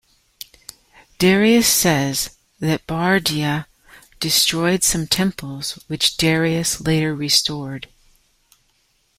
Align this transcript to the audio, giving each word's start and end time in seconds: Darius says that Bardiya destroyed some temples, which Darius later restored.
Darius 1.19 1.67
says 1.67 2.35
that 2.59 2.87
Bardiya 2.87 3.67
destroyed 4.19 4.81
some 4.83 5.05
temples, 5.05 5.73
which 5.89 6.17
Darius 6.17 6.81
later 6.81 7.13
restored. 7.13 7.87